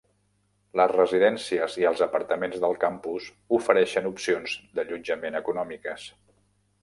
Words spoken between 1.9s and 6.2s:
apartaments del campus ofereixen opcions d'allotjament econòmiques.